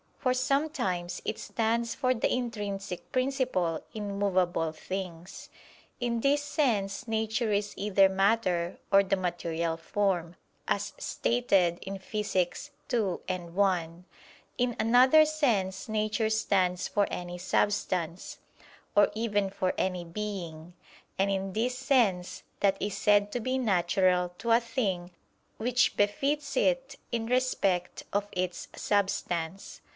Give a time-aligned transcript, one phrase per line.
[0.17, 5.49] For sometimes it stands for the intrinsic principle in movable things.
[5.99, 10.35] In this sense nature is either matter or the material form,
[10.67, 12.69] as stated in Phys.
[12.93, 14.05] ii, 1.
[14.59, 18.37] In another sense nature stands for any substance,
[18.95, 20.73] or even for any being.
[21.17, 25.11] And in this sense, that is said to be natural to a thing
[25.57, 29.81] which befits it in respect of its substance.